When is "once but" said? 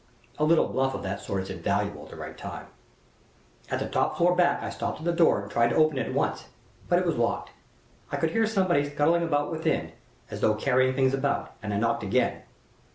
6.15-6.97